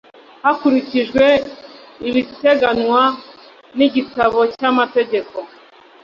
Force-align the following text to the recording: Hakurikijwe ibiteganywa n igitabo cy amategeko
Hakurikijwe 0.43 1.25
ibiteganywa 2.09 3.01
n 3.77 3.79
igitabo 3.87 4.39
cy 4.55 4.63
amategeko 4.71 5.37